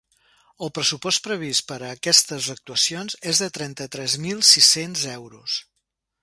El 0.67 0.71
pressupost 0.77 1.21
previst 1.27 1.63
per 1.71 1.77
a 1.87 1.91
aquestes 1.97 2.47
actuacions 2.55 3.19
és 3.33 3.43
de 3.45 3.51
trenta-tres 3.59 4.17
mil 4.25 4.41
sis-cents 4.55 5.05
euros. 5.15 5.61